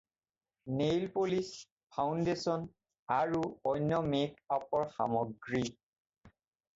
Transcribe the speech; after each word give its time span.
Nail polish, 0.77 1.59
foundation 1.95 2.63
আৰু 3.17 3.41
অন্য 3.73 3.99
মেক-আপৰ 4.15 4.87
সামগ্ৰী। 4.97 5.63